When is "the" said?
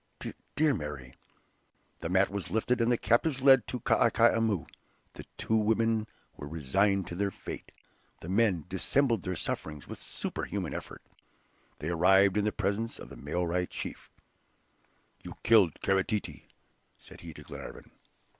2.01-2.09, 2.91-2.97, 5.13-5.25, 8.21-8.27, 12.45-12.51, 13.09-13.15